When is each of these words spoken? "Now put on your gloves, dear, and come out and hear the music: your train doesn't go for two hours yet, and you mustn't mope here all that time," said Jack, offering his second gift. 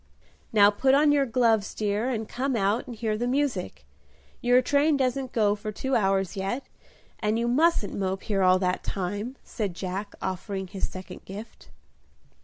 "Now 0.51 0.71
put 0.71 0.95
on 0.95 1.11
your 1.11 1.27
gloves, 1.27 1.75
dear, 1.75 2.09
and 2.09 2.27
come 2.27 2.55
out 2.55 2.87
and 2.87 2.95
hear 2.95 3.15
the 3.15 3.27
music: 3.27 3.85
your 4.41 4.59
train 4.59 4.97
doesn't 4.97 5.31
go 5.31 5.53
for 5.53 5.71
two 5.71 5.95
hours 5.95 6.35
yet, 6.35 6.63
and 7.19 7.37
you 7.37 7.47
mustn't 7.47 7.93
mope 7.93 8.23
here 8.23 8.41
all 8.41 8.57
that 8.57 8.83
time," 8.83 9.35
said 9.43 9.75
Jack, 9.75 10.15
offering 10.19 10.65
his 10.65 10.89
second 10.89 11.23
gift. 11.25 11.69